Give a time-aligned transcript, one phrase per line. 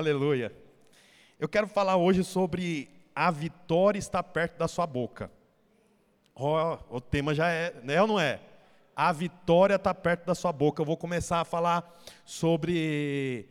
[0.00, 0.50] Aleluia.
[1.38, 5.30] Eu quero falar hoje sobre a vitória está perto da sua boca.
[6.34, 8.40] Oh, o tema já é, né ou não é?
[8.96, 10.80] A vitória está perto da sua boca.
[10.80, 13.46] Eu vou começar a falar sobre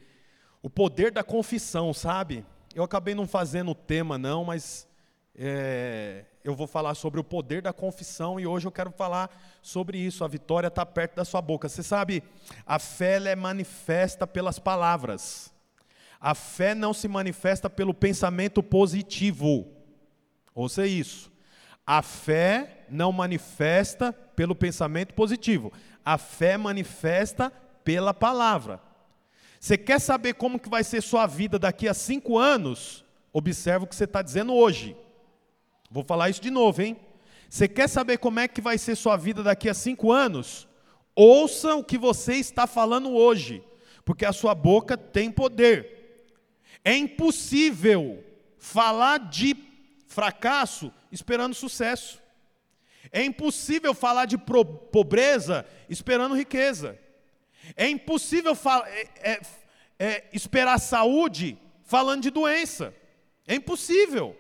[0.63, 2.43] o poder da confissão, sabe?
[2.73, 4.87] Eu acabei não fazendo o tema, não, mas
[5.35, 9.29] é, eu vou falar sobre o poder da confissão e hoje eu quero falar
[9.61, 10.23] sobre isso.
[10.23, 11.69] A vitória está perto da sua boca.
[11.69, 12.23] Você sabe,
[12.65, 15.53] a fé é manifesta pelas palavras.
[16.19, 19.67] A fé não se manifesta pelo pensamento positivo.
[20.53, 21.31] Ouça isso.
[21.85, 25.71] A fé não manifesta pelo pensamento positivo.
[26.03, 27.51] A fé manifesta
[27.83, 28.81] pela palavra.
[29.59, 33.03] Você quer saber como que vai ser sua vida daqui a cinco anos?
[33.31, 34.95] Observe o que você está dizendo hoje.
[35.89, 36.97] Vou falar isso de novo, hein?
[37.49, 40.67] Você quer saber como é que vai ser sua vida daqui a cinco anos?
[41.15, 43.63] Ouça o que você está falando hoje,
[44.05, 45.98] porque a sua boca tem poder.
[46.83, 48.23] É impossível
[48.57, 49.55] falar de
[50.07, 52.21] fracasso esperando sucesso.
[53.11, 56.97] É impossível falar de pobreza esperando riqueza.
[57.75, 59.41] É impossível é, é,
[59.97, 62.93] é, esperar saúde falando de doença.
[63.47, 64.37] É impossível.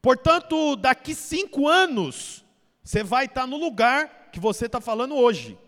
[0.00, 2.44] Portanto, daqui cinco anos,
[2.82, 5.58] você vai estar no lugar que você está falando hoje.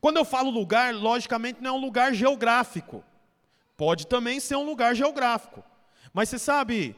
[0.00, 3.04] Quando eu falo lugar, logicamente não é um lugar geográfico.
[3.80, 5.64] Pode também ser um lugar geográfico.
[6.12, 6.94] Mas você sabe,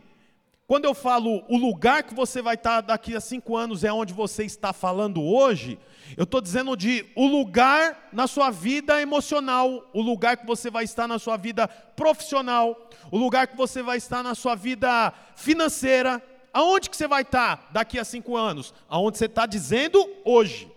[0.66, 4.12] quando eu falo o lugar que você vai estar daqui a cinco anos é onde
[4.12, 5.78] você está falando hoje,
[6.16, 10.82] eu estou dizendo de o lugar na sua vida emocional, o lugar que você vai
[10.82, 12.76] estar na sua vida profissional,
[13.12, 16.20] o lugar que você vai estar na sua vida financeira.
[16.52, 18.74] Aonde que você vai estar daqui a cinco anos?
[18.88, 20.71] Aonde você está dizendo hoje.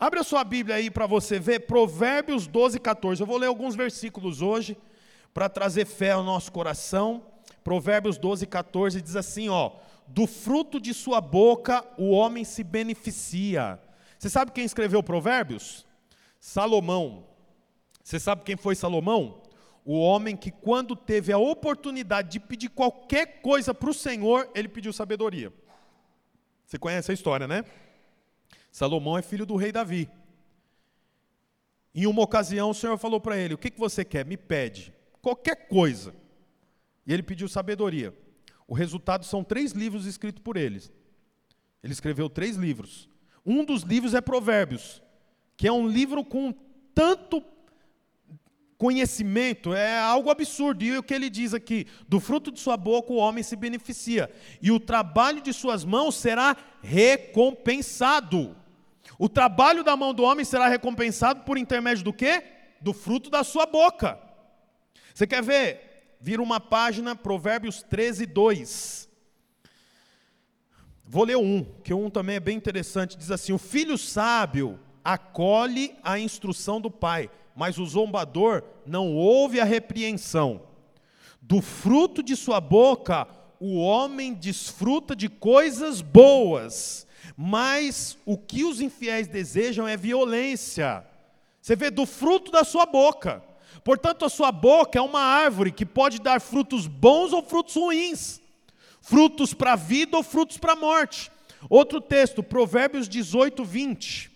[0.00, 3.20] Abre a sua Bíblia aí para você ver Provérbios 12, 14.
[3.20, 4.74] Eu vou ler alguns versículos hoje
[5.34, 7.22] para trazer fé ao nosso coração.
[7.62, 9.72] Provérbios 12, 14 diz assim: ó,
[10.06, 13.78] do fruto de sua boca o homem se beneficia.
[14.18, 15.86] Você sabe quem escreveu Provérbios?
[16.40, 17.26] Salomão.
[18.02, 19.42] Você sabe quem foi Salomão?
[19.84, 24.66] O homem que, quando teve a oportunidade de pedir qualquer coisa para o Senhor, ele
[24.66, 25.52] pediu sabedoria.
[26.64, 27.66] Você conhece a história, né?
[28.70, 30.08] Salomão é filho do rei Davi.
[31.94, 34.24] Em uma ocasião, o Senhor falou para ele: O que, que você quer?
[34.24, 34.94] Me pede.
[35.20, 36.14] Qualquer coisa.
[37.06, 38.14] E ele pediu sabedoria.
[38.66, 40.80] O resultado são três livros escritos por ele.
[41.82, 43.08] Ele escreveu três livros.
[43.44, 45.02] Um dos livros é Provérbios,
[45.56, 46.54] que é um livro com
[46.94, 47.42] tanto
[48.78, 50.84] conhecimento, é algo absurdo.
[50.84, 51.86] E o que ele diz aqui?
[52.08, 54.30] Do fruto de sua boca o homem se beneficia,
[54.62, 58.56] e o trabalho de suas mãos será recompensado.
[59.20, 62.42] O trabalho da mão do homem será recompensado por intermédio do quê?
[62.80, 64.18] Do fruto da sua boca.
[65.14, 66.16] Você quer ver?
[66.18, 69.10] Vira uma página, Provérbios 13, 2.
[71.04, 73.14] Vou ler um, que um também é bem interessante.
[73.14, 79.60] Diz assim: O filho sábio acolhe a instrução do pai, mas o zombador não ouve
[79.60, 80.62] a repreensão.
[81.42, 83.28] Do fruto de sua boca,
[83.60, 91.04] o homem desfruta de coisas boas, mas o que os infiéis desejam é violência.
[91.60, 93.42] Você vê do fruto da sua boca.
[93.84, 98.40] Portanto, a sua boca é uma árvore que pode dar frutos bons ou frutos ruins,
[99.00, 101.30] frutos para a vida ou frutos para a morte.
[101.68, 104.30] Outro texto, Provérbios 18, 20.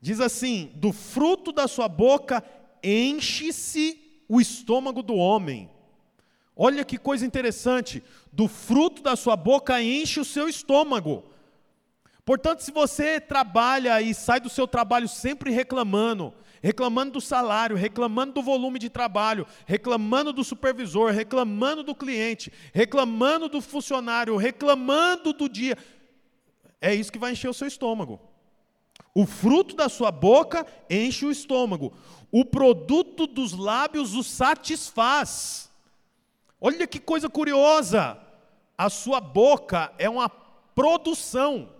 [0.00, 2.42] Diz assim: Do fruto da sua boca
[2.82, 3.98] enche-se
[4.28, 5.68] o estômago do homem.
[6.56, 8.02] Olha que coisa interessante,
[8.32, 11.24] do fruto da sua boca enche o seu estômago.
[12.30, 16.32] Portanto, se você trabalha e sai do seu trabalho sempre reclamando,
[16.62, 23.48] reclamando do salário, reclamando do volume de trabalho, reclamando do supervisor, reclamando do cliente, reclamando
[23.48, 25.76] do funcionário, reclamando do dia,
[26.80, 28.20] é isso que vai encher o seu estômago.
[29.12, 31.92] O fruto da sua boca enche o estômago,
[32.30, 35.68] o produto dos lábios o satisfaz.
[36.60, 38.16] Olha que coisa curiosa!
[38.78, 41.79] A sua boca é uma produção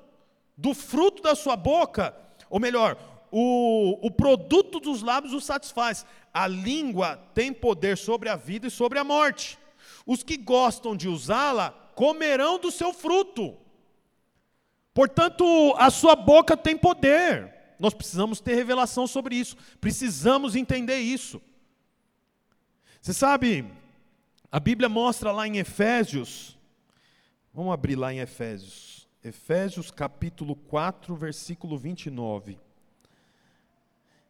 [0.61, 2.15] do fruto da sua boca,
[2.51, 2.99] ou melhor,
[3.33, 6.05] o, o produto dos lábios o satisfaz.
[6.35, 9.59] A língua tem poder sobre a vida e sobre a morte.
[10.05, 13.57] Os que gostam de usá-la comerão do seu fruto.
[14.93, 15.45] Portanto,
[15.79, 17.55] a sua boca tem poder.
[17.79, 19.57] Nós precisamos ter revelação sobre isso.
[19.81, 21.41] Precisamos entender isso.
[23.01, 23.65] Você sabe,
[24.53, 26.59] a Bíblia mostra lá em Efésios.
[27.55, 29.00] Vamos abrir lá em Efésios.
[29.23, 32.59] Efésios capítulo 4, versículo 29.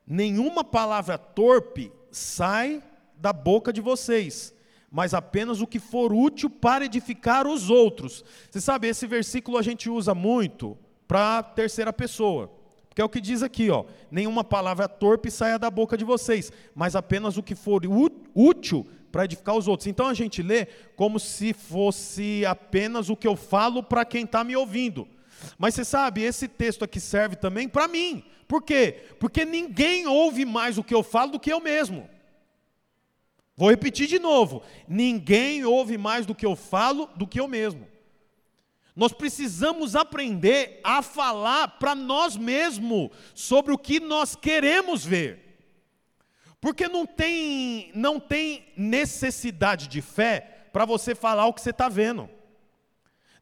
[0.05, 2.83] Nenhuma palavra torpe sai
[3.17, 4.53] da boca de vocês,
[4.91, 8.25] mas apenas o que for útil para edificar os outros.
[8.51, 10.77] Você sabe, esse versículo a gente usa muito
[11.07, 12.51] para a terceira pessoa.
[12.89, 16.53] Porque é o que diz aqui, ó, nenhuma palavra torpe saia da boca de vocês,
[16.75, 17.83] mas apenas o que for
[18.35, 19.87] útil para edificar os outros.
[19.87, 20.67] Então a gente lê
[20.97, 25.07] como se fosse apenas o que eu falo para quem está me ouvindo.
[25.59, 28.25] Mas você sabe, esse texto aqui serve também para mim.
[28.47, 29.05] Por quê?
[29.19, 32.09] Porque ninguém ouve mais o que eu falo do que eu mesmo.
[33.57, 37.87] Vou repetir de novo: ninguém ouve mais do que eu falo do que eu mesmo.
[38.95, 45.50] Nós precisamos aprender a falar para nós mesmos sobre o que nós queremos ver.
[46.61, 51.89] Porque não tem, não tem necessidade de fé para você falar o que você está
[51.89, 52.29] vendo.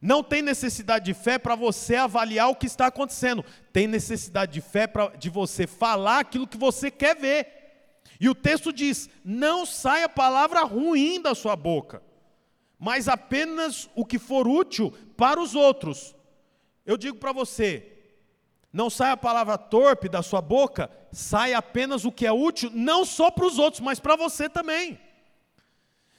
[0.01, 3.43] Não tem necessidade de fé para você avaliar o que está acontecendo.
[3.73, 7.59] Tem necessidade de fé de você falar aquilo que você quer ver.
[8.19, 12.01] E o texto diz: não saia palavra ruim da sua boca,
[12.77, 16.15] mas apenas o que for útil para os outros.
[16.85, 17.91] Eu digo para você:
[18.71, 23.31] não saia palavra torpe da sua boca, sai apenas o que é útil, não só
[23.31, 24.99] para os outros, mas para você também.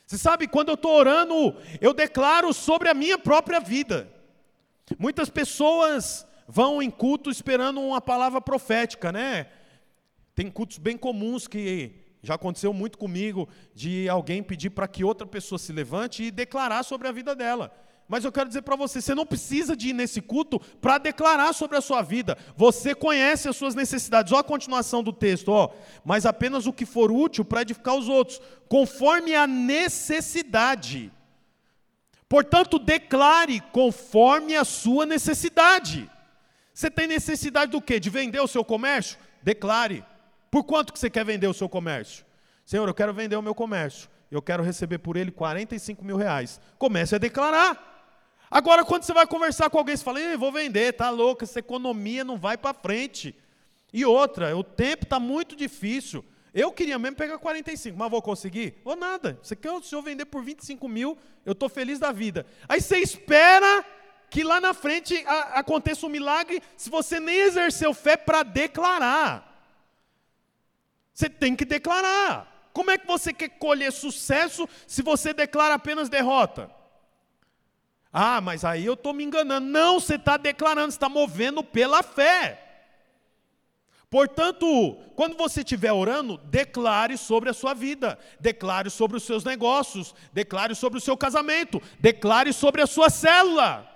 [0.07, 4.13] Você sabe, quando eu estou orando, eu declaro sobre a minha própria vida.
[4.99, 9.47] Muitas pessoas vão em culto esperando uma palavra profética, né?
[10.35, 15.27] Tem cultos bem comuns que já aconteceu muito comigo de alguém pedir para que outra
[15.27, 17.73] pessoa se levante e declarar sobre a vida dela.
[18.11, 21.53] Mas eu quero dizer para você, você não precisa de ir nesse culto para declarar
[21.53, 22.37] sobre a sua vida.
[22.57, 24.33] Você conhece as suas necessidades.
[24.33, 25.71] Olha a continuação do texto, ó.
[26.05, 31.13] Mas apenas o que for útil para edificar os outros, conforme a necessidade.
[32.29, 36.11] Portanto, declare conforme a sua necessidade.
[36.75, 38.01] Você tem necessidade do quê?
[38.01, 39.19] De vender o seu comércio?
[39.41, 40.05] Declare.
[40.51, 42.25] Por quanto que você quer vender o seu comércio?
[42.67, 44.11] Senhor, eu quero vender o meu comércio.
[44.33, 46.61] Eu quero receber por ele 45 mil reais.
[46.77, 47.90] Comece a declarar.
[48.51, 52.25] Agora, quando você vai conversar com alguém, você fala, vou vender, tá louco, essa economia
[52.25, 53.35] não vai para frente.
[53.93, 56.25] E outra, o tempo está muito difícil.
[56.53, 58.81] Eu queria mesmo pegar 45, mas vou conseguir?
[58.85, 59.39] Ou nada.
[59.41, 61.17] Você quer o senhor vender por 25 mil,
[61.47, 62.45] eu estou feliz da vida.
[62.69, 63.85] Aí você espera
[64.29, 69.47] que lá na frente a, aconteça um milagre, se você nem exerceu fé para declarar.
[71.15, 72.69] Você tem que declarar.
[72.73, 76.80] Como é que você quer colher sucesso se você declara apenas derrota?
[78.13, 79.67] Ah, mas aí eu estou me enganando.
[79.67, 82.67] Não, você está declarando, você está movendo pela fé.
[84.11, 90.13] Portanto, quando você estiver orando, declare sobre a sua vida, declare sobre os seus negócios,
[90.33, 93.89] declare sobre o seu casamento, declare sobre a sua célula,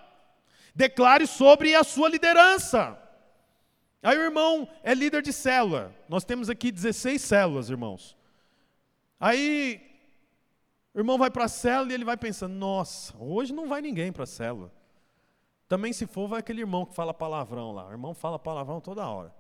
[0.72, 2.96] declare sobre a sua liderança.
[4.00, 5.92] Aí o irmão é líder de célula.
[6.08, 8.16] Nós temos aqui 16 células, irmãos.
[9.18, 9.93] Aí
[10.94, 14.12] o irmão vai para a célula e ele vai pensando: nossa, hoje não vai ninguém
[14.12, 14.72] para a célula.
[15.68, 17.88] Também, se for, vai aquele irmão que fala palavrão lá.
[17.88, 19.34] O irmão fala palavrão toda hora.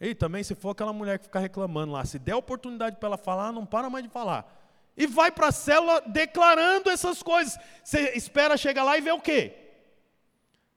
[0.00, 3.16] E também, se for aquela mulher que fica reclamando lá, se der oportunidade para ela
[3.16, 4.52] falar, não para mais de falar.
[4.96, 7.56] E vai para a célula declarando essas coisas.
[7.84, 9.54] Você espera chegar lá e ver o quê?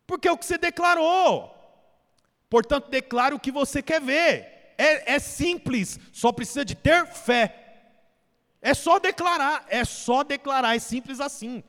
[0.06, 1.56] Porque é o que você declarou.
[2.50, 4.74] Portanto, declare o que você quer ver.
[4.78, 7.61] É, é simples, só precisa de ter fé.
[8.62, 11.64] É só declarar, é só declarar, é simples assim.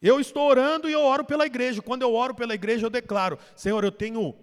[0.00, 1.82] Eu estou orando e eu oro pela igreja.
[1.82, 4.34] Quando eu oro pela igreja, eu declaro: Senhor, eu tenho,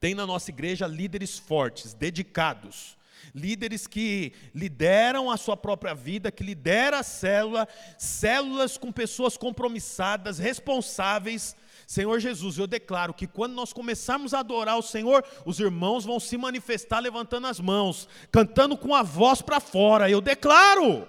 [0.00, 2.98] tem na nossa igreja líderes fortes, dedicados,
[3.32, 10.38] líderes que lideram a sua própria vida, que lideram a célula, células com pessoas compromissadas,
[10.38, 11.54] responsáveis,
[11.90, 16.20] Senhor Jesus, eu declaro que quando nós começarmos a adorar o Senhor, os irmãos vão
[16.20, 20.08] se manifestar levantando as mãos, cantando com a voz para fora.
[20.08, 21.08] Eu declaro.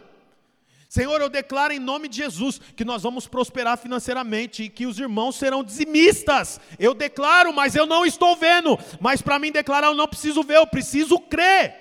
[0.89, 4.97] Senhor, eu declaro em nome de Jesus que nós vamos prosperar financeiramente e que os
[4.97, 6.59] irmãos serão dizimistas.
[6.79, 8.75] Eu declaro, mas eu não estou vendo.
[8.99, 11.75] Mas para mim declarar, eu não preciso ver, eu preciso crer.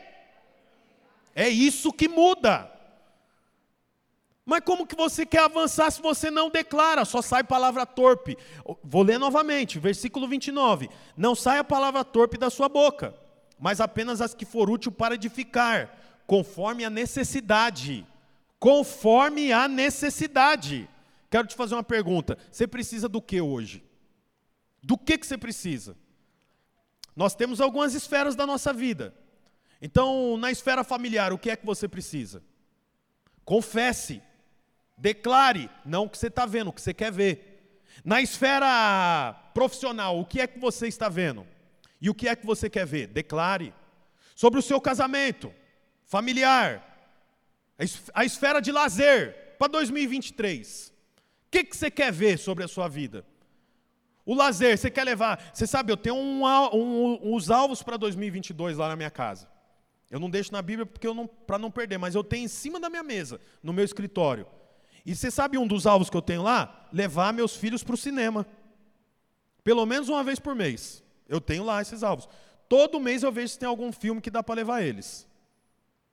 [1.34, 2.70] É isso que muda.
[4.50, 7.04] Mas como que você quer avançar se você não declara?
[7.04, 8.36] Só sai palavra torpe.
[8.82, 10.90] Vou ler novamente, versículo 29.
[11.16, 13.14] Não sai a palavra torpe da sua boca,
[13.60, 18.04] mas apenas as que for útil para edificar, conforme a necessidade.
[18.58, 20.90] Conforme a necessidade.
[21.30, 22.36] Quero te fazer uma pergunta.
[22.50, 23.84] Você precisa do que hoje?
[24.82, 25.96] Do que, que você precisa?
[27.14, 29.14] Nós temos algumas esferas da nossa vida.
[29.80, 32.42] Então, na esfera familiar, o que é que você precisa?
[33.44, 34.20] Confesse.
[35.00, 37.82] Declare, não o que você está vendo, o que você quer ver.
[38.04, 41.46] Na esfera profissional, o que é que você está vendo?
[42.00, 43.06] E o que é que você quer ver?
[43.06, 43.72] Declare.
[44.36, 45.52] Sobre o seu casamento,
[46.04, 46.86] familiar,
[48.12, 50.88] A esfera de lazer para 2023.
[50.88, 53.24] O que, que você quer ver sobre a sua vida?
[54.24, 55.50] O lazer, você quer levar.
[55.52, 59.48] Você sabe, eu tenho um, um, alvos para 2022 lá na minha casa.
[60.10, 62.48] Eu não deixo na Bíblia porque eu não, para não perder, mas eu tenho em
[62.48, 64.46] cima da minha mesa, no meu escritório.
[65.04, 66.88] E você sabe um dos alvos que eu tenho lá?
[66.92, 68.46] Levar meus filhos para o cinema.
[69.64, 71.02] Pelo menos uma vez por mês.
[71.28, 72.28] Eu tenho lá esses alvos.
[72.68, 75.26] Todo mês eu vejo se tem algum filme que dá para levar eles.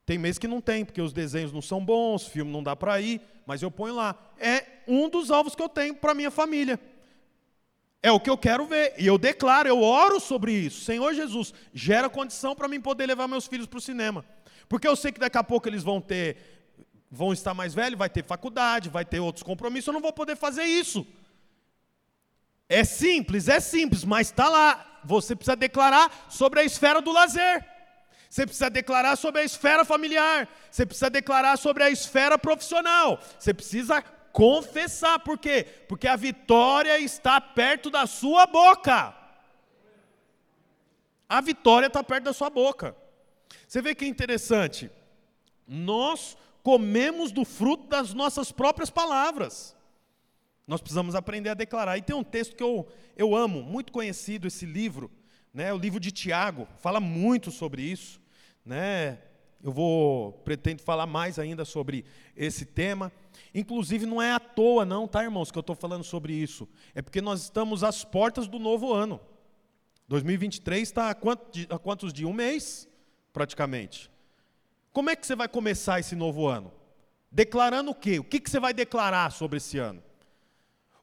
[0.05, 2.75] Tem mês que não tem, porque os desenhos não são bons, o filme não dá
[2.75, 4.15] para ir, mas eu ponho lá.
[4.39, 6.79] É um dos alvos que eu tenho para minha família.
[8.01, 8.93] É o que eu quero ver.
[8.97, 10.85] E eu declaro, eu oro sobre isso.
[10.85, 14.23] Senhor Jesus, gera condição para mim poder levar meus filhos para o cinema.
[14.69, 16.56] Porque eu sei que daqui a pouco eles vão ter,
[17.09, 20.35] vão estar mais velhos, vai ter faculdade, vai ter outros compromissos, eu não vou poder
[20.35, 21.05] fazer isso.
[22.69, 24.99] É simples, é simples, mas está lá.
[25.03, 27.65] Você precisa declarar sobre a esfera do lazer.
[28.29, 30.49] Você precisa declarar sobre a esfera familiar.
[30.69, 33.19] Você precisa declarar sobre a esfera profissional.
[33.39, 34.01] Você precisa
[34.33, 35.19] confessar.
[35.19, 35.65] Por quê?
[35.87, 39.15] Porque a vitória está perto da sua boca.
[41.29, 42.95] A vitória está perto da sua boca.
[43.65, 44.91] Você vê que é interessante.
[45.65, 46.37] Nós
[46.67, 49.73] comemos do fruto das nossas próprias palavras.
[50.67, 51.97] Nós precisamos aprender a declarar.
[51.97, 55.09] E tem um texto que eu, eu amo, muito conhecido esse livro,
[55.53, 58.19] né, o livro de Tiago, fala muito sobre isso.
[58.65, 59.17] Né?
[59.63, 62.03] Eu vou pretendo falar mais ainda sobre
[62.35, 63.13] esse tema.
[63.55, 66.67] Inclusive, não é à toa, não, tá, irmãos, que eu estou falando sobre isso.
[66.93, 69.21] É porque nós estamos às portas do novo ano.
[70.09, 72.29] 2023 está há, há quantos dias?
[72.29, 72.89] Um mês,
[73.31, 74.11] praticamente.
[74.97, 76.73] Como é que você vai começar esse novo ano?
[77.31, 78.17] Declarando o quê?
[78.17, 80.01] O que, que você vai declarar sobre esse ano?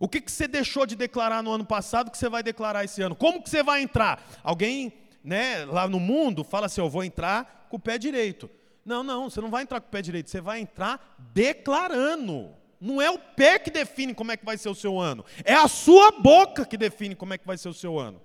[0.01, 3.01] O que, que você deixou de declarar no ano passado que você vai declarar esse
[3.01, 3.15] ano?
[3.15, 4.21] Como que você vai entrar?
[4.43, 8.51] Alguém né, lá no mundo fala assim: eu vou entrar com o pé direito.
[8.85, 12.51] Não, não, você não vai entrar com o pé direito, você vai entrar declarando.
[12.81, 15.55] Não é o pé que define como é que vai ser o seu ano, é
[15.55, 18.21] a sua boca que define como é que vai ser o seu ano.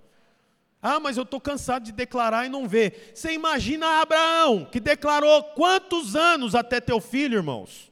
[0.81, 3.11] Ah, mas eu estou cansado de declarar e não ver.
[3.13, 7.91] Você imagina Abraão, que declarou quantos anos até teu filho, irmãos?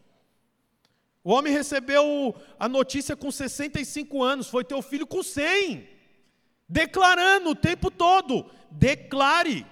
[1.21, 5.85] O homem recebeu a notícia com 65 anos, foi teu filho com 100.
[6.69, 8.49] Declarando o tempo todo.
[8.71, 9.65] Declare.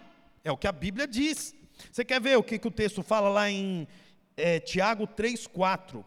[0.44, 1.56] É o que a Bíblia diz.
[1.90, 3.88] Você quer ver o que, que o texto fala lá em
[4.36, 6.04] é, Tiago 3,4?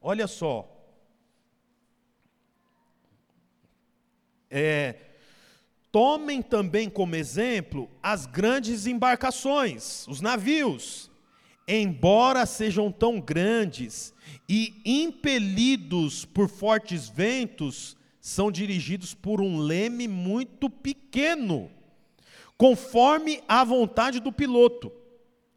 [0.00, 0.66] Olha só.
[4.50, 4.94] É,
[5.96, 11.10] tomem também como exemplo as grandes embarcações, os navios,
[11.66, 14.12] embora sejam tão grandes
[14.46, 21.70] e impelidos por fortes ventos, são dirigidos por um leme muito pequeno,
[22.58, 24.92] conforme a vontade do piloto.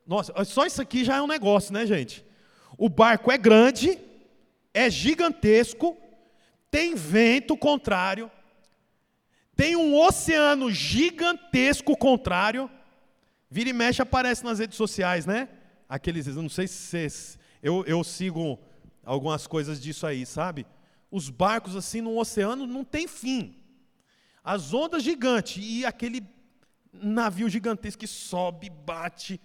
[0.08, 2.24] Nossa, só isso aqui já é um negócio, né, gente?
[2.77, 4.00] O barco é grande,
[4.74, 5.98] é gigantesco,
[6.72, 8.31] tem vento contrário,
[9.60, 12.72] tem um oceano gigantesco contrário.
[13.51, 15.50] Vira e mexe aparece nas redes sociais, né?
[15.89, 18.58] Aqueles, eu não sei se vocês, eu, eu sigo
[19.04, 20.66] algumas coisas disso aí, sabe?
[21.12, 23.54] Os barcos assim no oceano não tem fim.
[24.42, 26.25] As ondas gigantes e aquele
[26.94, 29.42] navio gigantesco que sobe, bate.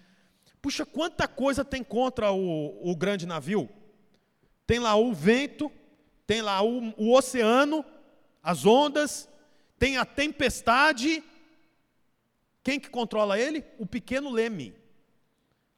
[0.61, 3.67] Puxa, quanta coisa tem contra o, o grande navio?
[4.65, 5.69] Tem lá o vento,
[6.25, 7.83] tem lá o, o oceano,
[8.41, 9.27] as ondas,
[9.77, 11.23] tem a tempestade.
[12.63, 13.63] Quem que controla ele?
[13.77, 14.73] O pequeno leme.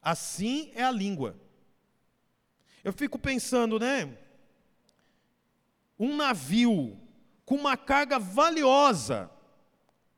[0.01, 1.35] Assim é a língua.
[2.83, 4.17] Eu fico pensando, né?
[5.99, 6.97] Um navio
[7.45, 9.29] com uma carga valiosa,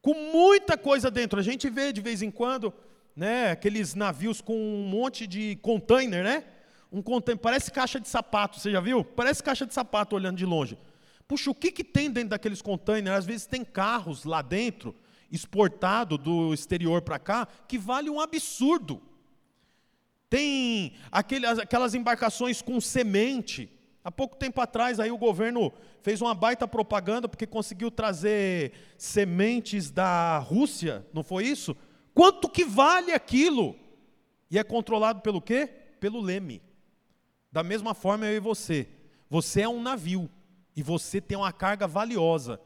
[0.01, 1.39] com muita coisa dentro.
[1.39, 2.73] A gente vê de vez em quando,
[3.15, 6.43] né, aqueles navios com um monte de container, né?
[6.91, 9.03] Um container, parece caixa de sapato, você já viu?
[9.03, 10.77] Parece caixa de sapato olhando de longe.
[11.29, 13.19] Puxa, o que, que tem dentro daqueles containers?
[13.19, 14.95] Às vezes tem carros lá dentro,
[15.31, 18.99] exportado do exterior para cá, que vale um absurdo.
[20.27, 23.71] Tem aquelas, aquelas embarcações com semente.
[24.03, 25.71] Há pouco tempo atrás aí o governo
[26.01, 31.77] fez uma baita propaganda porque conseguiu trazer sementes da Rússia, não foi isso?
[32.11, 33.75] Quanto que vale aquilo?
[34.49, 35.69] E é controlado pelo quê?
[35.99, 36.59] Pelo leme.
[37.51, 38.87] Da mesma forma eu e você.
[39.29, 40.27] Você é um navio
[40.79, 42.59] e você tem uma carga valiosa.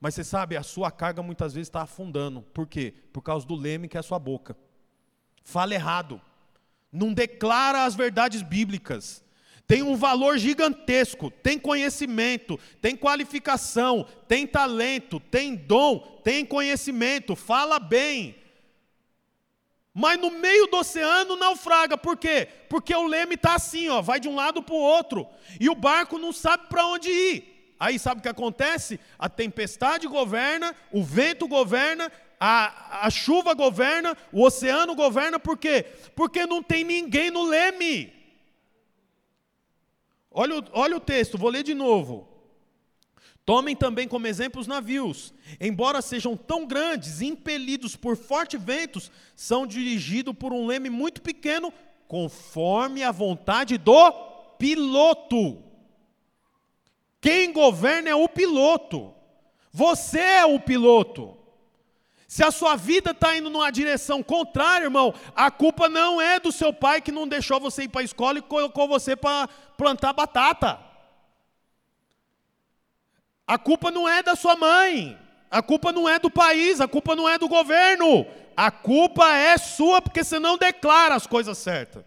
[0.00, 2.42] Mas você sabe, a sua carga muitas vezes está afundando.
[2.42, 2.92] Por quê?
[3.12, 4.56] Por causa do leme que é a sua boca.
[5.42, 6.20] Fala errado
[6.92, 9.24] não declara as verdades bíblicas.
[9.66, 17.78] Tem um valor gigantesco, tem conhecimento, tem qualificação, tem talento, tem dom, tem conhecimento, fala
[17.78, 18.36] bem.
[19.94, 21.96] Mas no meio do oceano naufraga.
[21.96, 22.48] Por quê?
[22.68, 25.26] Porque o leme está assim, ó, vai de um lado para o outro.
[25.58, 27.51] E o barco não sabe para onde ir.
[27.82, 29.00] Aí sabe o que acontece?
[29.18, 35.36] A tempestade governa, o vento governa, a, a chuva governa, o oceano governa.
[35.36, 35.84] Por quê?
[36.14, 38.12] Porque não tem ninguém no leme.
[40.30, 42.28] Olha, olha o texto, vou ler de novo.
[43.44, 45.34] Tomem também como exemplo os navios.
[45.60, 51.74] Embora sejam tão grandes, impelidos por fortes ventos, são dirigidos por um leme muito pequeno,
[52.06, 54.12] conforme a vontade do
[54.56, 55.71] piloto.
[57.22, 59.14] Quem governa é o piloto.
[59.72, 61.38] Você é o piloto.
[62.26, 66.50] Se a sua vida está indo numa direção contrária, irmão, a culpa não é do
[66.50, 70.12] seu pai que não deixou você ir para a escola e colocou você para plantar
[70.12, 70.80] batata.
[73.46, 75.16] A culpa não é da sua mãe,
[75.48, 78.26] a culpa não é do país, a culpa não é do governo,
[78.56, 82.04] a culpa é sua porque você não declara as coisas certas.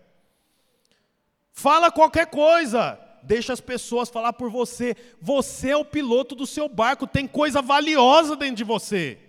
[1.53, 4.96] Fala qualquer coisa, deixa as pessoas falar por você.
[5.22, 9.20] Você é o piloto do seu barco, tem coisa valiosa dentro de você.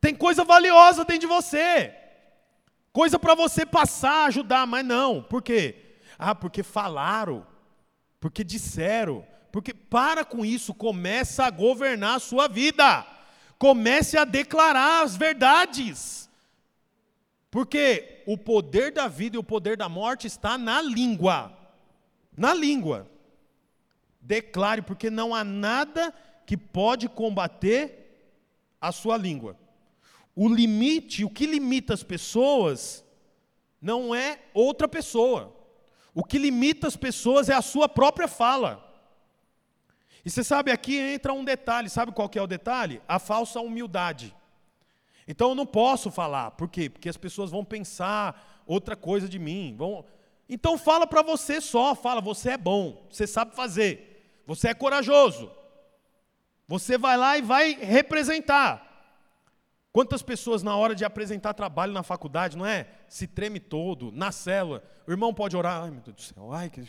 [0.00, 1.94] Tem coisa valiosa dentro de você.
[2.92, 5.22] Coisa para você passar, ajudar, mas não.
[5.22, 5.96] Por quê?
[6.18, 7.46] Ah, porque falaram,
[8.20, 13.06] porque disseram, porque para com isso, começa a governar a sua vida.
[13.58, 16.28] Comece a declarar as verdades.
[17.50, 21.57] Porque o poder da vida e o poder da morte está na língua.
[22.38, 23.10] Na língua.
[24.20, 26.14] Declare, porque não há nada
[26.46, 28.08] que pode combater
[28.80, 29.56] a sua língua.
[30.34, 33.04] O limite, o que limita as pessoas,
[33.80, 35.54] não é outra pessoa.
[36.14, 38.84] O que limita as pessoas é a sua própria fala.
[40.24, 43.00] E você sabe, aqui entra um detalhe, sabe qual que é o detalhe?
[43.08, 44.34] A falsa humildade.
[45.26, 46.88] Então eu não posso falar, por quê?
[46.88, 49.74] Porque as pessoas vão pensar outra coisa de mim.
[49.76, 50.04] Vão...
[50.48, 55.50] Então fala para você só, fala, você é bom, você sabe fazer, você é corajoso.
[56.66, 58.84] Você vai lá e vai representar.
[59.90, 62.86] Quantas pessoas na hora de apresentar trabalho na faculdade, não é?
[63.08, 64.82] Se treme todo, na célula.
[65.06, 66.82] O irmão pode orar, ai meu Deus do céu, ai que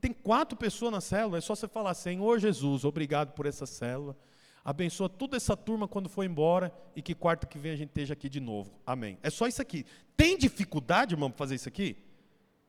[0.00, 4.16] tem quatro pessoas na célula, é só você falar, Senhor Jesus, obrigado por essa célula.
[4.64, 8.14] Abençoa toda essa turma quando for embora e que quarta que vem a gente esteja
[8.14, 8.72] aqui de novo.
[8.86, 9.18] Amém.
[9.22, 9.84] É só isso aqui.
[10.16, 11.96] Tem dificuldade, irmão, para fazer isso aqui?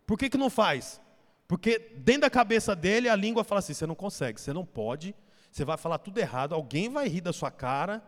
[0.06, 1.02] Por que, que não faz?
[1.48, 5.16] Porque dentro da cabeça dele a língua fala assim: você não consegue, você não pode,
[5.52, 8.04] você vai falar tudo errado, alguém vai rir da sua cara.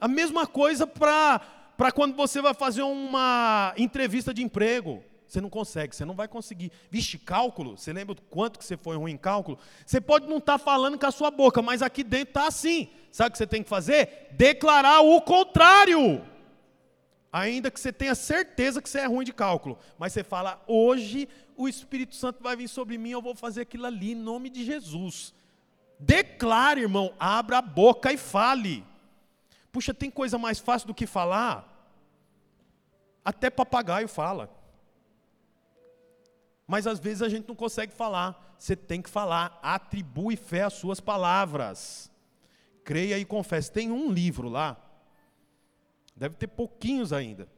[0.00, 1.40] A mesma coisa para
[1.94, 5.02] quando você vai fazer uma entrevista de emprego.
[5.26, 6.70] Você não consegue, você não vai conseguir.
[6.90, 9.58] Vixe, cálculo, você lembra quanto que você foi ruim em cálculo?
[9.84, 12.90] Você pode não estar tá falando com a sua boca, mas aqui dentro está assim.
[13.10, 14.28] Sabe o que você tem que fazer?
[14.32, 16.22] Declarar o contrário.
[17.36, 19.76] Ainda que você tenha certeza que você é ruim de cálculo.
[19.98, 23.86] Mas você fala, hoje o Espírito Santo vai vir sobre mim, eu vou fazer aquilo
[23.86, 25.34] ali, em nome de Jesus.
[25.98, 28.86] Declare, irmão, abra a boca e fale.
[29.72, 31.68] Puxa, tem coisa mais fácil do que falar?
[33.24, 34.48] Até papagaio fala.
[36.68, 38.54] Mas às vezes a gente não consegue falar.
[38.56, 39.58] Você tem que falar.
[39.60, 42.08] Atribui fé às suas palavras.
[42.84, 43.72] Creia e confesse.
[43.72, 44.83] Tem um livro lá.
[46.16, 47.48] Deve ter pouquinhos ainda.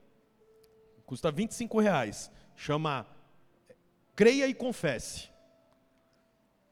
[1.05, 2.31] Custa 25 reais.
[2.55, 3.07] Chama
[4.15, 5.29] Creia e Confesse.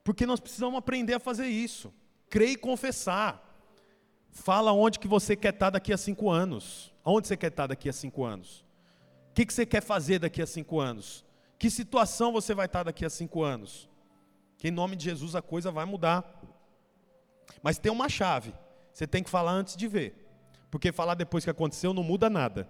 [0.03, 1.93] Porque nós precisamos aprender a fazer isso.
[2.29, 3.43] Creia e confessar.
[4.31, 6.93] Fala onde que você quer estar daqui a cinco anos.
[7.05, 8.65] Onde você quer estar daqui a cinco anos?
[9.31, 11.25] O que, que você quer fazer daqui a cinco anos?
[11.59, 13.89] Que situação você vai estar daqui a cinco anos?
[14.59, 16.43] Que em nome de Jesus a coisa vai mudar.
[17.63, 18.55] Mas tem uma chave.
[18.93, 20.24] Você tem que falar antes de ver.
[20.75, 22.69] Porque falar depois que aconteceu não muda nada.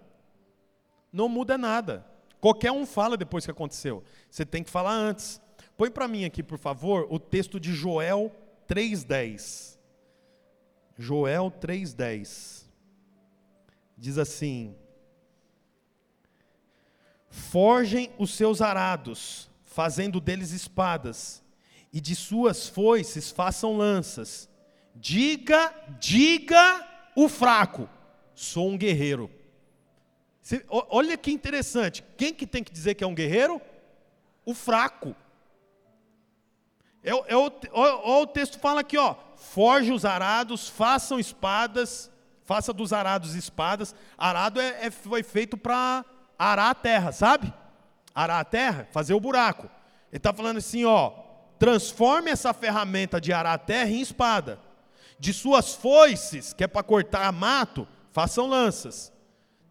[1.10, 2.04] Não muda nada.
[2.38, 4.04] Qualquer um fala depois que aconteceu.
[4.30, 5.40] Você tem que falar antes.
[5.74, 8.30] Põe para mim aqui, por favor, o texto de Joel
[8.68, 9.78] 3:10.
[10.98, 12.66] Joel 3:10.
[13.96, 14.76] Diz assim:
[17.30, 21.42] Forgem os seus arados, fazendo deles espadas,
[21.90, 24.46] e de suas foices façam lanças.
[24.94, 27.88] Diga, diga o fraco,
[28.34, 29.30] sou um guerreiro.
[30.40, 33.60] Você, olha que interessante, quem que tem que dizer que é um guerreiro?
[34.44, 35.16] O fraco.
[37.02, 42.10] É, é o, ó, o texto fala aqui, ó, forge os arados, façam espadas,
[42.44, 43.94] faça dos arados espadas.
[44.16, 46.04] Arado é, é foi feito para
[46.38, 47.52] arar a terra, sabe?
[48.14, 49.68] Arar a terra, fazer o buraco.
[50.10, 51.10] Ele está falando assim, ó,
[51.58, 54.58] transforme essa ferramenta de arar a terra em espada.
[55.24, 59.10] De suas foices, que é para cortar mato, façam lanças.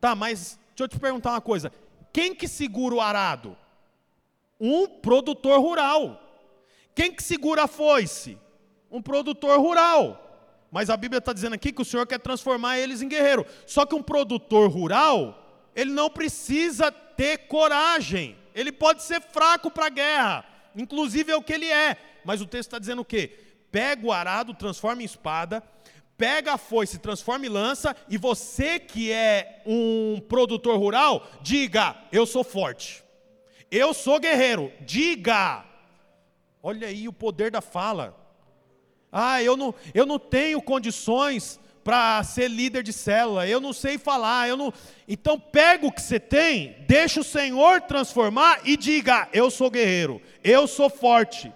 [0.02, 1.72] Tá, mas deixa eu te perguntar uma coisa:
[2.12, 3.56] quem que segura o arado?
[4.60, 6.20] Um produtor rural.
[6.96, 8.36] Quem que segura a foice?
[8.90, 10.20] Um produtor rural.
[10.72, 13.46] Mas a Bíblia está dizendo aqui que o Senhor quer transformar eles em guerreiro.
[13.68, 18.36] Só que um produtor rural, ele não precisa ter coragem.
[18.56, 20.46] Ele pode ser fraco para a guerra.
[20.76, 21.96] Inclusive é o que ele é.
[22.26, 23.53] Mas o texto está dizendo o quê?
[23.74, 25.64] Pega o arado, transforma em espada,
[26.16, 32.28] pega a foice, transforma em lança, e você que é um produtor rural, diga: Eu
[32.28, 33.04] sou forte.
[33.72, 34.72] Eu sou guerreiro.
[34.82, 35.66] Diga.
[36.62, 38.16] Olha aí o poder da fala.
[39.12, 43.98] Ah, eu não, eu não tenho condições para ser líder de célula, eu não sei
[43.98, 44.72] falar, eu não.
[45.08, 50.22] Então pega o que você tem, deixa o Senhor transformar e diga: eu sou guerreiro,
[50.44, 51.52] eu sou forte.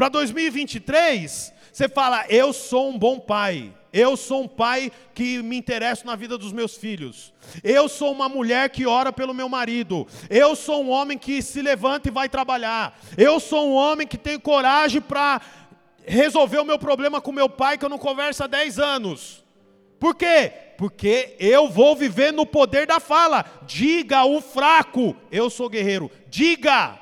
[0.00, 3.70] Para 2023, você fala: eu sou um bom pai.
[3.92, 7.34] Eu sou um pai que me interesso na vida dos meus filhos.
[7.62, 10.08] Eu sou uma mulher que ora pelo meu marido.
[10.30, 12.98] Eu sou um homem que se levanta e vai trabalhar.
[13.14, 15.38] Eu sou um homem que tem coragem para
[16.06, 19.44] resolver o meu problema com meu pai que eu não converso há 10 anos.
[19.98, 20.50] Por quê?
[20.78, 23.44] Porque eu vou viver no poder da fala.
[23.66, 26.10] Diga o fraco, eu sou guerreiro.
[26.30, 26.98] Diga.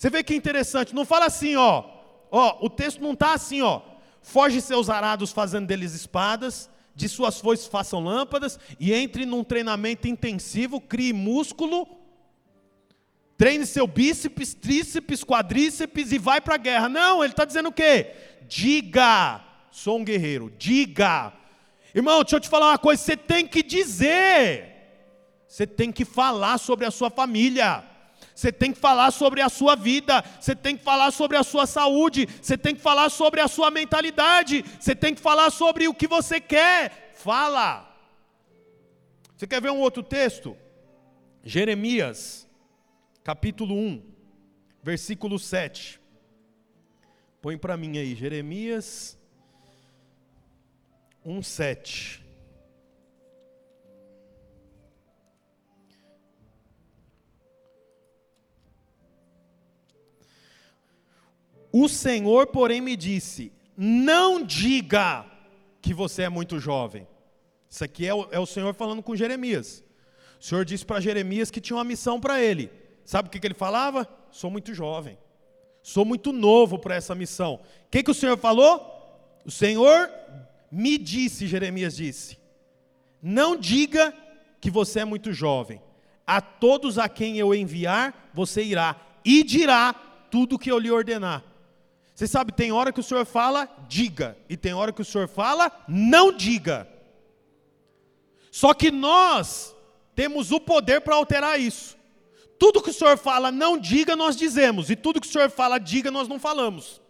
[0.00, 1.84] Você vê que interessante, não fala assim, ó.
[2.30, 3.82] Ó, o texto não está assim, ó.
[4.22, 10.08] Foge seus arados fazendo deles espadas, de suas foices façam lâmpadas, e entre num treinamento
[10.08, 11.86] intensivo, crie músculo,
[13.36, 16.88] treine seu bíceps, tríceps, quadríceps e vai para a guerra.
[16.88, 18.14] Não, ele está dizendo o quê?
[18.48, 21.30] Diga, sou um guerreiro, diga.
[21.94, 24.64] Irmão, deixa eu te falar uma coisa, você tem que dizer,
[25.46, 27.89] você tem que falar sobre a sua família.
[28.40, 31.66] Você tem que falar sobre a sua vida, você tem que falar sobre a sua
[31.66, 35.92] saúde, você tem que falar sobre a sua mentalidade, você tem que falar sobre o
[35.92, 37.12] que você quer.
[37.16, 37.86] Fala.
[39.36, 40.56] Você quer ver um outro texto?
[41.44, 42.48] Jeremias,
[43.22, 44.02] capítulo 1,
[44.82, 46.00] versículo 7.
[47.42, 49.18] Põe para mim aí, Jeremias
[51.26, 52.24] 1, 7.
[61.72, 65.24] O Senhor, porém, me disse: Não diga
[65.80, 67.06] que você é muito jovem.
[67.68, 69.84] Isso aqui é o, é o Senhor falando com Jeremias.
[70.40, 72.70] O Senhor disse para Jeremias que tinha uma missão para ele.
[73.04, 74.08] Sabe o que, que ele falava?
[74.30, 75.18] Sou muito jovem.
[75.82, 77.54] Sou muito novo para essa missão.
[77.54, 78.86] O que, que o Senhor falou?
[79.44, 80.10] O Senhor
[80.70, 82.38] me disse, Jeremias disse:
[83.22, 84.12] Não diga
[84.60, 85.80] que você é muito jovem.
[86.26, 89.92] A todos a quem eu enviar, você irá e dirá
[90.30, 91.44] tudo o que eu lhe ordenar.
[92.20, 95.26] Você sabe, tem hora que o Senhor fala, diga, e tem hora que o Senhor
[95.26, 96.86] fala, não diga.
[98.52, 99.74] Só que nós
[100.14, 101.96] temos o poder para alterar isso.
[102.58, 105.78] Tudo que o Senhor fala, não diga, nós dizemos, e tudo que o Senhor fala,
[105.78, 107.00] diga, nós não falamos.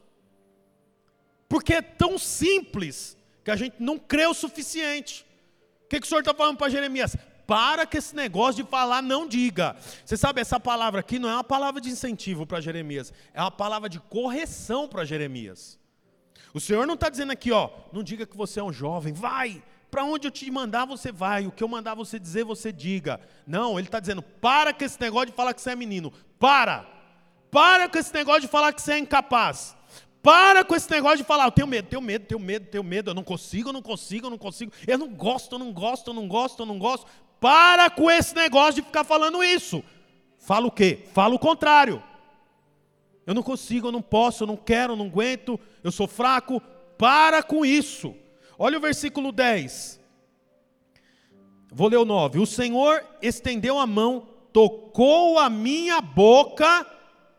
[1.48, 5.26] Porque é tão simples que a gente não crê o suficiente.
[5.86, 7.16] O que, que o Senhor está falando para Jeremias?
[7.50, 9.74] Para com esse negócio de falar, não diga.
[10.04, 13.50] Você sabe, essa palavra aqui não é uma palavra de incentivo para Jeremias, é uma
[13.50, 15.76] palavra de correção para Jeremias.
[16.54, 19.60] O Senhor não está dizendo aqui, ó, não diga que você é um jovem, vai,
[19.90, 23.20] para onde eu te mandar você vai, o que eu mandar você dizer, você diga.
[23.44, 26.86] Não, ele está dizendo, para com esse negócio de falar que você é menino, para,
[27.50, 29.76] para com esse negócio de falar que você é incapaz.
[30.22, 33.10] Para com esse negócio de falar, eu tenho medo, tenho medo, tenho medo, tenho medo,
[33.10, 36.10] eu não consigo, eu não consigo, eu não consigo, eu não gosto, eu não gosto,
[36.10, 37.06] eu não gosto, eu não gosto.
[37.40, 39.82] Para com esse negócio de ficar falando isso.
[40.38, 41.06] Fala o quê?
[41.12, 42.02] Fala o contrário.
[43.26, 46.60] Eu não consigo, eu não posso, eu não quero, eu não aguento, eu sou fraco.
[46.98, 48.14] Para com isso.
[48.58, 49.98] Olha o versículo 10.
[51.72, 52.38] Vou ler o 9.
[52.40, 56.86] O Senhor estendeu a mão, tocou a minha boca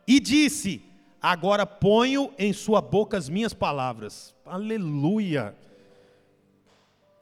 [0.06, 0.82] e disse:
[1.20, 4.34] Agora ponho em sua boca as minhas palavras.
[4.44, 5.54] Aleluia.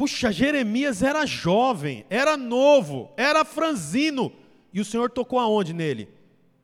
[0.01, 4.33] Puxa, Jeremias era jovem, era novo, era franzino.
[4.73, 6.09] E o Senhor tocou aonde nele?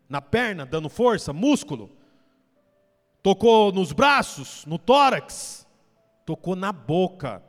[0.08, 1.90] Na perna, dando força, músculo.
[3.22, 5.66] Tocou nos braços, no tórax.
[6.24, 7.42] Tocou na boca.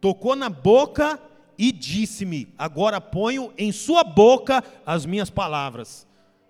[0.00, 1.22] Tocou na boca
[1.56, 6.04] e disse-me: Agora ponho em sua boca as minhas palavras.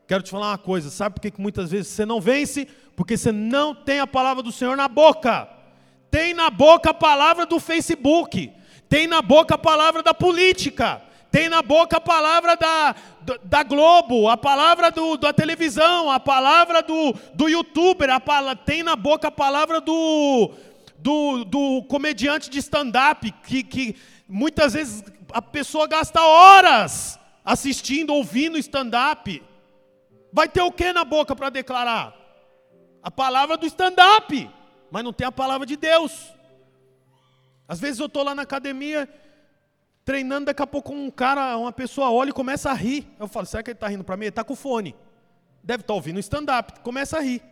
[0.06, 2.66] Quero te falar uma coisa: sabe por que muitas vezes você não vence?
[2.96, 5.46] Porque você não tem a palavra do Senhor na boca.
[6.10, 8.56] Tem na boca a palavra do Facebook
[8.88, 12.94] tem na boca a palavra da política, tem na boca a palavra da,
[13.44, 18.96] da Globo, a palavra do, da televisão, a palavra do, do youtuber, a, tem na
[18.96, 20.50] boca a palavra do,
[20.98, 23.96] do, do comediante de stand-up, que, que
[24.26, 29.42] muitas vezes a pessoa gasta horas assistindo, ouvindo stand-up.
[30.32, 32.14] Vai ter o que na boca para declarar?
[33.02, 34.50] A palavra do stand-up,
[34.90, 36.37] mas não tem a palavra de Deus.
[37.68, 39.06] Às vezes eu estou lá na academia,
[40.02, 43.06] treinando, daqui a pouco um cara, uma pessoa olha e começa a rir.
[43.20, 44.24] Eu falo, será que ele está rindo para mim?
[44.24, 44.96] Ele está com fone.
[45.62, 47.42] Deve estar tá ouvindo stand-up, começa a rir.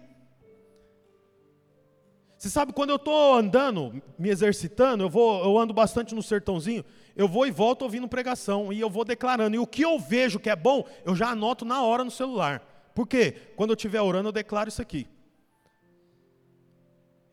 [2.38, 6.84] Você sabe, quando eu estou andando, me exercitando, eu, vou, eu ando bastante no sertãozinho,
[7.14, 9.56] eu vou e volto ouvindo pregação, e eu vou declarando.
[9.56, 12.62] E o que eu vejo que é bom, eu já anoto na hora no celular.
[12.94, 13.34] Por quê?
[13.56, 15.06] Quando eu estiver orando, eu declaro isso aqui.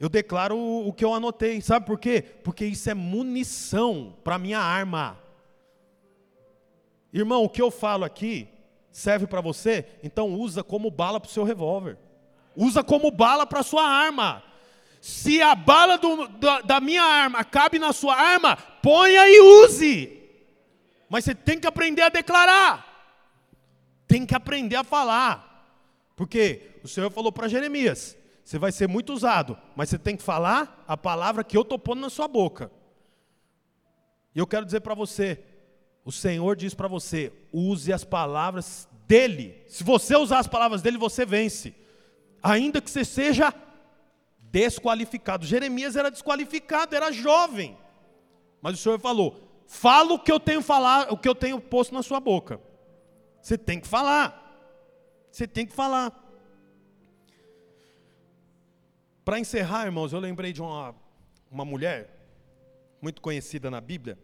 [0.04, 1.62] Eu declaro o, que eu anotei.
[1.62, 2.22] Sabe por quê?
[2.44, 5.18] Porque isso é munição para minha arma.
[7.14, 8.50] Irmão, o que eu falo aqui
[8.92, 11.98] serve para você, então usa como bala para o seu revólver.
[12.54, 14.44] Usa como bala para a sua arma.
[15.00, 20.22] Se a bala do, da, da minha arma cabe na sua arma, ponha e use.
[21.10, 23.16] Mas você tem que aprender a declarar.
[24.06, 25.66] Tem que aprender a falar.
[26.14, 30.24] Porque o Senhor falou para Jeremias: você vai ser muito usado, mas você tem que
[30.24, 32.70] falar a palavra que eu estou pondo na sua boca.
[34.36, 35.40] E eu quero dizer para você:
[36.04, 39.64] o Senhor diz para você, use as palavras dele.
[39.68, 41.74] Se você usar as palavras dele, você vence.
[42.42, 43.54] Ainda que você seja
[44.40, 45.46] desqualificado.
[45.46, 47.78] Jeremias era desqualificado, era jovem.
[48.62, 51.94] Mas o Senhor falou: "Fala o que eu tenho falar, o que eu tenho posto
[51.94, 52.60] na sua boca".
[53.42, 54.42] Você tem que falar.
[55.32, 56.23] Você tem que falar.
[59.24, 60.96] Para encerrar, irmãos, eu lembrei de uma,
[61.50, 62.10] uma mulher
[63.02, 64.18] muito conhecida na Bíblia.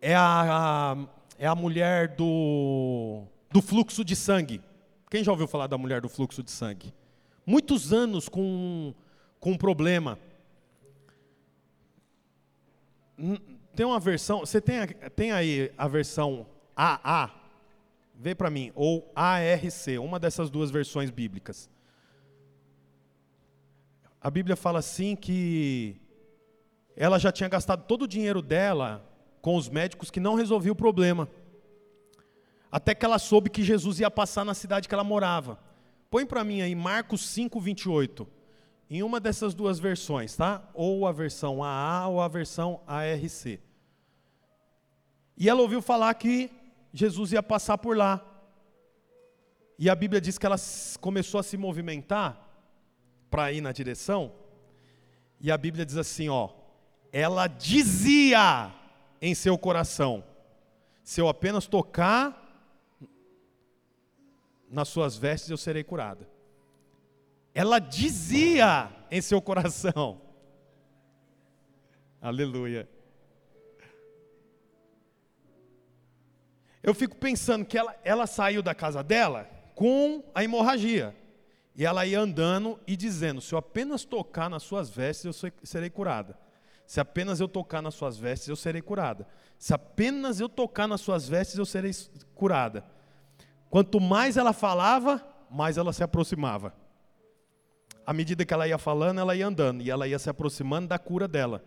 [0.00, 0.96] É a, a,
[1.38, 4.60] é a mulher do, do fluxo de sangue.
[5.10, 6.92] Quem já ouviu falar da mulher do fluxo de sangue?
[7.46, 8.92] muitos anos com,
[9.38, 10.18] com um problema.
[13.74, 17.30] Tem uma versão, você tem, tem aí a versão AA,
[18.14, 21.70] vê para mim, ou ARC, uma dessas duas versões bíblicas.
[24.26, 26.00] A Bíblia fala assim que
[26.96, 29.08] ela já tinha gastado todo o dinheiro dela
[29.40, 31.28] com os médicos que não resolviam o problema.
[32.68, 35.60] Até que ela soube que Jesus ia passar na cidade que ela morava.
[36.10, 38.26] Põe para mim aí Marcos 5, 28.
[38.90, 40.68] Em uma dessas duas versões, tá?
[40.74, 43.60] Ou a versão AA ou a versão ARC.
[45.36, 46.50] E ela ouviu falar que
[46.92, 48.20] Jesus ia passar por lá.
[49.78, 50.56] E a Bíblia diz que ela
[51.00, 52.44] começou a se movimentar
[53.30, 54.32] para ir na direção.
[55.40, 56.50] E a Bíblia diz assim, ó:
[57.12, 58.72] ela dizia
[59.20, 60.24] em seu coração:
[61.02, 62.42] se eu apenas tocar
[64.68, 66.28] nas suas vestes eu serei curada.
[67.54, 70.20] Ela dizia em seu coração.
[72.20, 72.88] Aleluia.
[76.82, 81.16] Eu fico pensando que ela, ela saiu da casa dela com a hemorragia.
[81.76, 85.90] E ela ia andando e dizendo: Se eu apenas tocar nas suas vestes, eu serei
[85.90, 86.38] curada.
[86.86, 89.26] Se apenas eu tocar nas suas vestes, eu serei curada.
[89.58, 91.92] Se apenas eu tocar nas suas vestes, eu serei
[92.34, 92.84] curada.
[93.68, 96.72] Quanto mais ela falava, mais ela se aproximava.
[98.06, 100.98] À medida que ela ia falando, ela ia andando e ela ia se aproximando da
[100.98, 101.62] cura dela.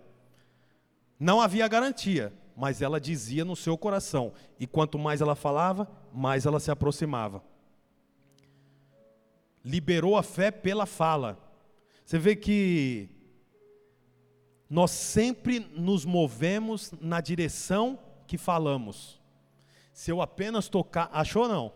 [1.20, 4.32] Não havia garantia, mas ela dizia no seu coração.
[4.58, 7.44] E quanto mais ela falava, mais ela se aproximava
[9.70, 11.38] liberou a fé pela fala.
[12.04, 13.08] Você vê que
[14.68, 19.22] nós sempre nos movemos na direção que falamos.
[19.94, 21.72] Se eu apenas tocar, achou não?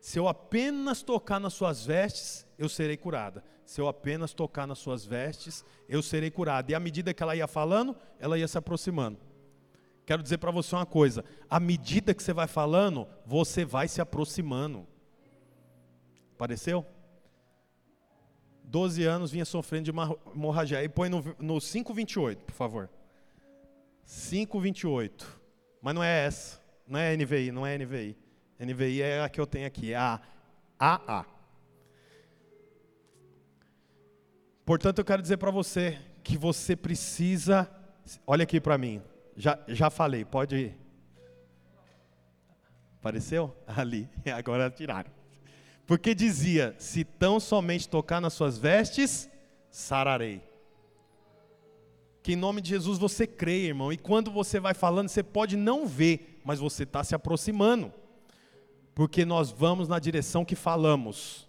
[0.00, 3.44] Se eu apenas tocar nas suas vestes, eu serei curada.
[3.64, 6.70] Se eu apenas tocar nas suas vestes, eu serei curada.
[6.70, 9.18] E à medida que ela ia falando, ela ia se aproximando.
[10.06, 14.00] Quero dizer para você uma coisa: à medida que você vai falando, você vai se
[14.00, 14.86] aproximando.
[16.34, 16.86] Apareceu?
[18.64, 20.82] 12 anos, vinha sofrendo de uma hemorragia.
[20.82, 22.90] E põe no, no 5,28, por favor.
[24.06, 25.24] 5,28.
[25.80, 26.60] Mas não é essa.
[26.86, 28.16] Não é NVI, não é NVI.
[28.60, 30.20] NVI é a que eu tenho aqui, é a
[30.78, 31.26] AA.
[34.64, 37.68] Portanto, eu quero dizer para você que você precisa.
[38.26, 39.02] Olha aqui para mim.
[39.36, 40.78] Já, já falei, pode ir.
[43.00, 43.56] Apareceu?
[43.66, 44.08] Ali.
[44.34, 45.21] Agora tiraram.
[45.86, 49.28] Porque dizia: Se tão somente tocar nas suas vestes,
[49.70, 50.42] sararei.
[52.22, 53.92] Que em nome de Jesus você crê, irmão.
[53.92, 57.92] E quando você vai falando, você pode não ver, mas você está se aproximando
[58.94, 61.48] porque nós vamos na direção que falamos.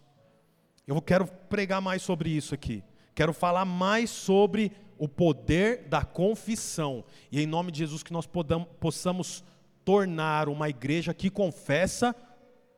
[0.88, 2.84] Eu quero pregar mais sobre isso aqui.
[3.16, 7.04] Quero falar mais sobre o poder da confissão.
[7.32, 9.44] E em nome de Jesus que nós podamos, possamos
[9.84, 12.16] tornar uma igreja que confessa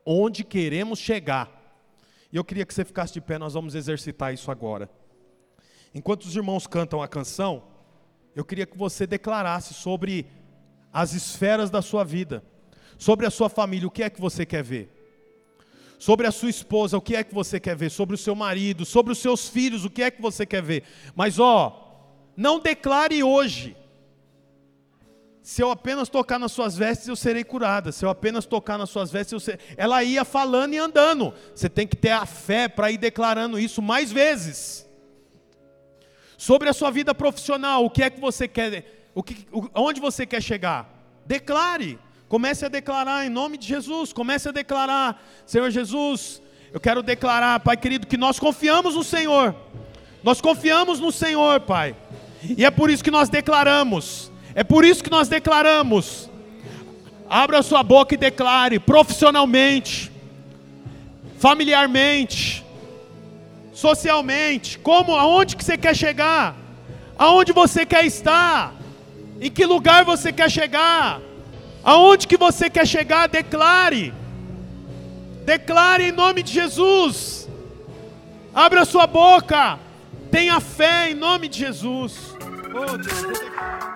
[0.06, 1.50] onde queremos chegar.
[2.32, 4.88] E eu queria que você ficasse de pé, nós vamos exercitar isso agora.
[5.92, 7.64] Enquanto os irmãos cantam a canção,
[8.34, 10.26] eu queria que você declarasse sobre
[10.92, 12.44] as esferas da sua vida,
[12.96, 14.92] sobre a sua família, o que é que você quer ver?
[15.98, 17.90] Sobre a sua esposa, o que é que você quer ver?
[17.90, 20.84] Sobre o seu marido, sobre os seus filhos, o que é que você quer ver?
[21.14, 23.74] Mas ó, não declare hoje.
[25.46, 27.92] Se eu apenas tocar nas suas vestes, eu serei curada.
[27.92, 29.60] Se eu apenas tocar nas suas vestes, eu serei...
[29.76, 31.32] ela ia falando e andando.
[31.54, 34.84] Você tem que ter a fé para ir declarando isso mais vezes.
[36.36, 40.26] Sobre a sua vida profissional, o que é que você quer, o que, onde você
[40.26, 40.92] quer chegar?
[41.24, 41.96] Declare.
[42.28, 44.12] Comece a declarar em nome de Jesus.
[44.12, 49.54] Comece a declarar, Senhor Jesus, eu quero declarar, Pai querido, que nós confiamos no Senhor.
[50.24, 51.94] Nós confiamos no Senhor, Pai.
[52.42, 54.34] E é por isso que nós declaramos.
[54.56, 56.30] É por isso que nós declaramos.
[57.28, 60.10] Abra sua boca e declare profissionalmente,
[61.38, 62.64] familiarmente,
[63.70, 66.56] socialmente, como aonde que você quer chegar?
[67.18, 68.72] Aonde você quer estar?
[69.38, 71.20] Em que lugar você quer chegar?
[71.84, 73.28] Aonde que você quer chegar?
[73.28, 74.14] Declare.
[75.44, 77.46] Declare em nome de Jesus.
[78.54, 79.78] Abra sua boca.
[80.30, 82.34] Tenha fé em nome de Jesus.
[82.74, 83.95] Oh, Deus.